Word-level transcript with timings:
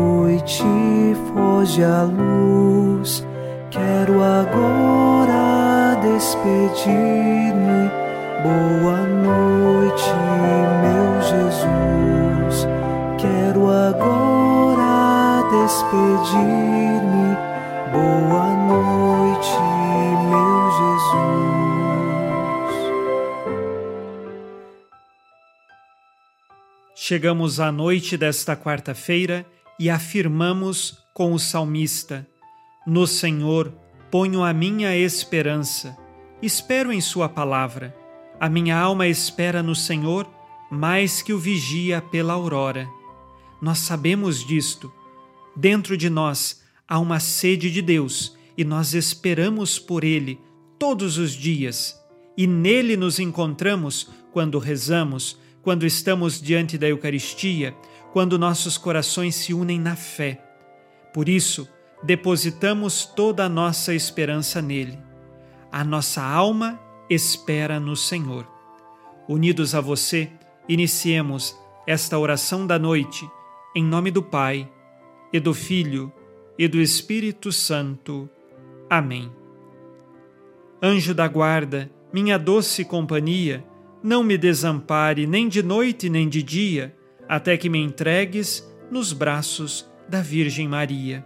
Noite, 0.00 0.64
foge 1.28 1.84
a 1.84 2.02
luz. 2.04 3.22
Quero 3.70 4.22
agora 4.22 5.94
despedir-me. 6.00 7.90
Boa 8.42 9.00
noite, 9.28 10.10
meu 10.80 11.20
Jesus. 11.30 12.66
Quero 13.18 13.68
agora 13.70 15.42
despedir-me. 15.50 17.36
Boa 17.92 18.48
noite, 18.72 19.58
meu 20.30 20.70
Jesus. 20.80 21.40
Chegamos 26.94 27.60
à 27.60 27.70
noite 27.70 28.16
desta 28.16 28.56
quarta-feira 28.56 29.44
e 29.80 29.88
afirmamos 29.88 30.98
com 31.14 31.32
o 31.32 31.38
salmista: 31.38 32.28
No 32.86 33.06
Senhor 33.06 33.72
ponho 34.10 34.44
a 34.44 34.52
minha 34.52 34.94
esperança. 34.94 35.96
Espero 36.42 36.92
em 36.92 37.00
Sua 37.00 37.30
palavra. 37.30 37.96
A 38.38 38.48
minha 38.48 38.78
alma 38.78 39.08
espera 39.08 39.62
no 39.62 39.74
Senhor 39.74 40.28
mais 40.70 41.22
que 41.22 41.32
o 41.32 41.38
vigia 41.38 42.02
pela 42.02 42.34
aurora. 42.34 42.86
Nós 43.60 43.78
sabemos 43.78 44.46
disto. 44.46 44.92
Dentro 45.56 45.96
de 45.96 46.10
nós 46.10 46.62
há 46.86 46.98
uma 46.98 47.18
sede 47.18 47.70
de 47.70 47.80
Deus 47.80 48.36
e 48.56 48.64
nós 48.64 48.92
esperamos 48.92 49.78
por 49.78 50.04
Ele 50.04 50.38
todos 50.78 51.16
os 51.16 51.32
dias. 51.32 51.98
E 52.36 52.46
nele 52.46 52.96
nos 52.96 53.18
encontramos 53.18 54.10
quando 54.30 54.58
rezamos, 54.58 55.38
quando 55.62 55.86
estamos 55.86 56.40
diante 56.40 56.76
da 56.78 56.88
Eucaristia, 56.88 57.74
quando 58.12 58.38
nossos 58.38 58.76
corações 58.76 59.34
se 59.34 59.54
unem 59.54 59.78
na 59.78 59.96
fé. 59.96 60.42
Por 61.12 61.28
isso, 61.28 61.68
depositamos 62.02 63.04
toda 63.04 63.44
a 63.44 63.48
nossa 63.48 63.94
esperança 63.94 64.60
nele. 64.60 64.98
A 65.70 65.84
nossa 65.84 66.22
alma 66.22 66.80
espera 67.08 67.78
no 67.78 67.94
Senhor. 67.96 68.46
Unidos 69.28 69.74
a 69.74 69.80
você, 69.80 70.30
iniciemos 70.68 71.56
esta 71.86 72.18
oração 72.18 72.66
da 72.66 72.78
noite, 72.78 73.28
em 73.74 73.84
nome 73.84 74.10
do 74.10 74.22
Pai, 74.22 74.68
e 75.32 75.38
do 75.38 75.54
Filho, 75.54 76.12
e 76.58 76.66
do 76.66 76.80
Espírito 76.80 77.52
Santo. 77.52 78.28
Amém. 78.88 79.30
Anjo 80.82 81.14
da 81.14 81.28
guarda, 81.28 81.90
minha 82.12 82.38
doce 82.38 82.84
companhia, 82.84 83.64
não 84.02 84.24
me 84.24 84.36
desampare 84.36 85.26
nem 85.26 85.48
de 85.48 85.62
noite 85.62 86.08
nem 86.08 86.28
de 86.28 86.42
dia, 86.42 86.96
até 87.30 87.56
que 87.56 87.68
me 87.68 87.78
entregues 87.78 88.68
nos 88.90 89.12
braços 89.12 89.88
da 90.08 90.20
Virgem 90.20 90.66
Maria. 90.66 91.24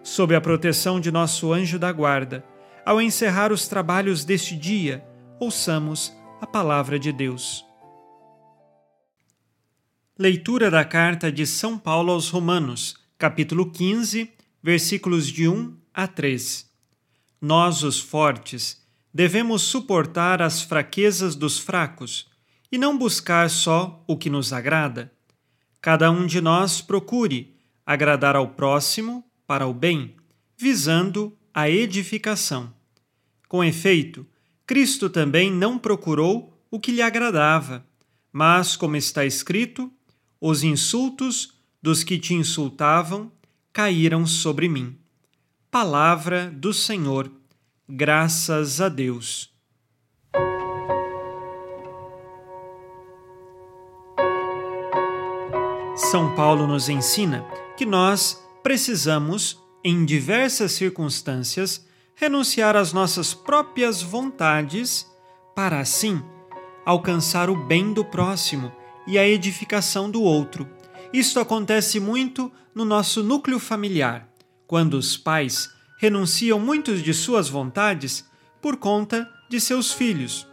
Sob 0.00 0.32
a 0.36 0.40
proteção 0.40 1.00
de 1.00 1.10
nosso 1.10 1.52
anjo 1.52 1.80
da 1.80 1.90
guarda, 1.90 2.44
ao 2.84 3.02
encerrar 3.02 3.50
os 3.50 3.66
trabalhos 3.66 4.24
deste 4.24 4.54
dia, 4.56 5.04
ouçamos 5.40 6.16
a 6.40 6.46
palavra 6.46 6.96
de 6.96 7.10
Deus. 7.10 7.66
Leitura 10.16 10.70
da 10.70 10.84
carta 10.84 11.32
de 11.32 11.44
São 11.44 11.76
Paulo 11.76 12.12
aos 12.12 12.30
Romanos, 12.30 12.94
capítulo 13.18 13.68
15, 13.72 14.30
versículos 14.62 15.26
de 15.26 15.48
1 15.48 15.76
a 15.92 16.06
3. 16.06 16.70
Nós, 17.40 17.82
os 17.82 17.98
fortes, 17.98 18.80
devemos 19.12 19.62
suportar 19.62 20.40
as 20.40 20.62
fraquezas 20.62 21.34
dos 21.34 21.58
fracos 21.58 22.30
e 22.70 22.78
não 22.78 22.96
buscar 22.96 23.50
só 23.50 24.04
o 24.06 24.16
que 24.16 24.30
nos 24.30 24.52
agrada. 24.52 25.15
Cada 25.86 26.10
um 26.10 26.26
de 26.26 26.40
nós 26.40 26.80
procure 26.80 27.54
agradar 27.86 28.34
ao 28.34 28.48
próximo 28.48 29.24
para 29.46 29.68
o 29.68 29.72
bem, 29.72 30.16
visando 30.58 31.38
a 31.54 31.70
edificação. 31.70 32.74
Com 33.46 33.62
efeito, 33.62 34.26
Cristo 34.66 35.08
também 35.08 35.48
não 35.48 35.78
procurou 35.78 36.60
o 36.72 36.80
que 36.80 36.90
lhe 36.90 37.00
agradava, 37.00 37.86
mas, 38.32 38.74
como 38.74 38.96
está 38.96 39.24
escrito, 39.24 39.88
os 40.40 40.64
insultos 40.64 41.52
dos 41.80 42.02
que 42.02 42.18
te 42.18 42.34
insultavam 42.34 43.30
caíram 43.72 44.26
sobre 44.26 44.68
mim. 44.68 44.98
Palavra 45.70 46.50
do 46.50 46.74
Senhor, 46.74 47.30
graças 47.88 48.80
a 48.80 48.88
Deus. 48.88 49.55
São 55.96 56.34
Paulo 56.34 56.66
nos 56.66 56.90
ensina 56.90 57.42
que 57.74 57.86
nós 57.86 58.46
precisamos, 58.62 59.58
em 59.82 60.04
diversas 60.04 60.72
circunstâncias, 60.72 61.86
renunciar 62.14 62.76
às 62.76 62.92
nossas 62.92 63.32
próprias 63.32 64.02
vontades 64.02 65.10
para 65.54 65.80
assim 65.80 66.22
alcançar 66.84 67.48
o 67.48 67.56
bem 67.56 67.94
do 67.94 68.04
próximo 68.04 68.70
e 69.06 69.18
a 69.18 69.26
edificação 69.26 70.10
do 70.10 70.22
outro. 70.22 70.68
Isto 71.14 71.40
acontece 71.40 71.98
muito 71.98 72.52
no 72.74 72.84
nosso 72.84 73.22
núcleo 73.22 73.58
familiar, 73.58 74.28
quando 74.66 74.98
os 74.98 75.16
pais 75.16 75.66
renunciam 75.96 76.60
muitos 76.60 77.02
de 77.02 77.14
suas 77.14 77.48
vontades 77.48 78.22
por 78.60 78.76
conta 78.76 79.26
de 79.48 79.58
seus 79.58 79.92
filhos, 79.92 80.46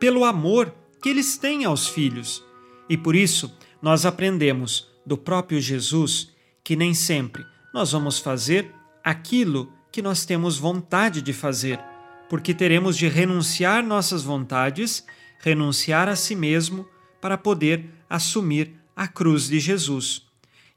pelo 0.00 0.24
amor 0.24 0.74
que 1.00 1.08
eles 1.08 1.38
têm 1.38 1.64
aos 1.64 1.86
filhos. 1.86 2.44
E 2.88 2.96
por 2.96 3.14
isso 3.14 3.56
nós 3.82 4.04
aprendemos 4.04 4.88
do 5.04 5.16
próprio 5.16 5.60
Jesus 5.60 6.30
que 6.62 6.76
nem 6.76 6.94
sempre 6.94 7.44
nós 7.72 7.92
vamos 7.92 8.18
fazer 8.18 8.72
aquilo 9.02 9.72
que 9.90 10.02
nós 10.02 10.24
temos 10.24 10.58
vontade 10.58 11.22
de 11.22 11.32
fazer, 11.32 11.80
porque 12.28 12.54
teremos 12.54 12.96
de 12.96 13.08
renunciar 13.08 13.84
nossas 13.84 14.22
vontades, 14.22 15.04
renunciar 15.40 16.08
a 16.08 16.16
si 16.16 16.36
mesmo 16.36 16.86
para 17.20 17.36
poder 17.36 17.86
assumir 18.08 18.74
a 18.94 19.08
cruz 19.08 19.48
de 19.48 19.58
Jesus. 19.58 20.26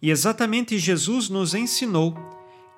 E 0.02 0.10
exatamente 0.10 0.78
Jesus 0.78 1.30
nos 1.30 1.54
ensinou 1.54 2.16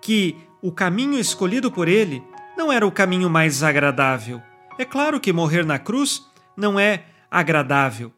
que 0.01 0.35
o 0.61 0.71
caminho 0.71 1.19
escolhido 1.19 1.71
por 1.71 1.87
ele 1.87 2.23
não 2.57 2.71
era 2.71 2.85
o 2.85 2.91
caminho 2.91 3.29
mais 3.29 3.63
agradável. 3.63 4.41
É 4.77 4.85
claro 4.85 5.19
que 5.19 5.33
morrer 5.33 5.65
na 5.65 5.79
cruz 5.79 6.25
não 6.55 6.79
é 6.79 7.05
agradável, 7.29 8.11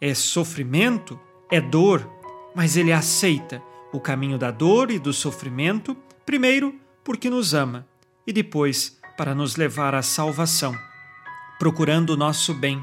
é 0.00 0.14
sofrimento, 0.14 1.18
é 1.52 1.60
dor, 1.60 2.10
mas 2.54 2.78
ele 2.78 2.90
aceita 2.90 3.62
o 3.92 4.00
caminho 4.00 4.38
da 4.38 4.50
dor 4.50 4.90
e 4.90 4.98
do 4.98 5.12
sofrimento, 5.12 5.94
primeiro 6.24 6.74
porque 7.04 7.28
nos 7.28 7.52
ama 7.52 7.86
e 8.26 8.32
depois 8.32 8.98
para 9.18 9.34
nos 9.34 9.56
levar 9.56 9.94
à 9.94 10.00
salvação, 10.00 10.74
procurando 11.58 12.14
o 12.14 12.16
nosso 12.16 12.54
bem. 12.54 12.82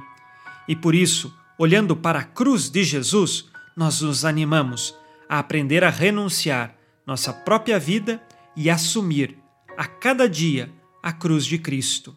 E 0.67 0.75
por 0.75 0.93
isso, 0.93 1.35
olhando 1.57 1.95
para 1.95 2.19
a 2.19 2.23
cruz 2.23 2.69
de 2.69 2.83
Jesus, 2.83 3.49
nós 3.75 4.01
nos 4.01 4.23
animamos 4.23 4.95
a 5.27 5.39
aprender 5.39 5.83
a 5.83 5.89
renunciar 5.89 6.75
nossa 7.07 7.33
própria 7.33 7.79
vida 7.79 8.21
e 8.55 8.69
assumir 8.69 9.35
a 9.75 9.87
cada 9.87 10.29
dia 10.29 10.71
a 11.01 11.11
cruz 11.11 11.43
de 11.43 11.57
Cristo. 11.57 12.15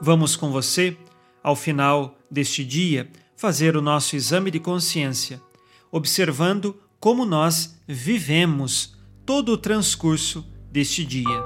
Vamos 0.00 0.34
com 0.34 0.50
você, 0.50 0.96
ao 1.42 1.54
final 1.54 2.16
deste 2.30 2.64
dia, 2.64 3.10
fazer 3.36 3.76
o 3.76 3.82
nosso 3.82 4.16
exame 4.16 4.50
de 4.50 4.58
consciência, 4.58 5.42
observando 5.90 6.76
como 7.00 7.24
nós 7.24 7.80
vivemos 7.86 8.96
todo 9.24 9.52
o 9.52 9.58
transcurso 9.58 10.44
deste 10.70 11.04
dia. 11.04 11.42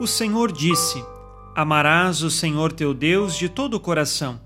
O 0.00 0.06
Senhor 0.06 0.52
disse: 0.52 1.04
Amarás 1.54 2.22
o 2.22 2.30
Senhor 2.30 2.72
teu 2.72 2.92
Deus 2.92 3.36
de 3.36 3.48
todo 3.48 3.74
o 3.74 3.80
coração, 3.80 4.40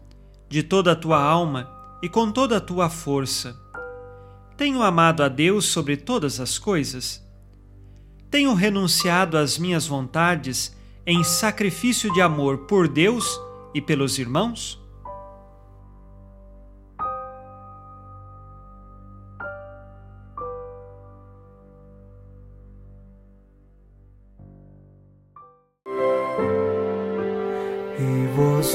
de 0.49 0.63
toda 0.63 0.93
a 0.93 0.97
tua 0.97 1.21
alma 1.21 1.71
e 2.03 2.09
com 2.09 2.31
toda 2.31 2.59
a 2.59 2.61
tua 2.61 2.89
força. 2.89 3.59
Tenho 4.57 4.83
amado 4.83 5.23
a 5.23 5.29
Deus 5.29 5.67
sobre 5.67 5.97
todas 5.97 6.41
as 6.41 6.59
coisas? 6.59 7.25
Tenho 8.31 8.53
renunciado 8.53 9.39
às 9.39 9.57
minhas 9.57 9.87
vontades 9.87 10.77
em 11.07 11.25
sacrifício 11.25 12.13
de 12.13 12.21
amor 12.21 12.59
por 12.67 12.87
Deus 12.87 13.41
e 13.75 13.81
pelos 13.81 14.19
irmãos? 14.19 14.78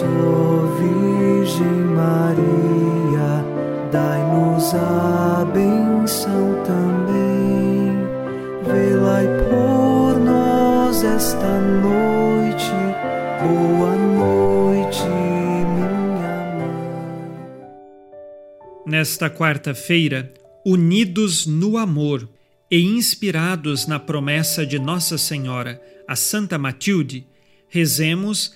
Ó 0.02 0.66
Virgem 0.78 1.84
Maria, 1.94 3.46
dai-nos 3.92 4.74
a 4.74 5.46
benção 5.54 6.64
também. 6.64 7.94
Por 9.50 10.20
nós 10.20 11.04
esta 11.04 11.60
noite. 11.60 12.72
Boa 13.42 13.96
noite, 13.96 15.04
minha 15.04 16.56
mãe. 16.56 17.68
Nesta 18.86 19.30
quarta-feira, 19.30 20.34
unidos 20.66 21.46
no 21.46 21.78
amor 21.78 22.28
e 22.72 22.82
inspirados 22.82 23.86
na 23.86 24.00
promessa 24.00 24.66
de 24.66 24.80
Nossa 24.80 25.18
Senhora, 25.18 25.80
a 26.08 26.16
Santa 26.16 26.58
Matilde, 26.58 27.28
rezemos 27.68 28.56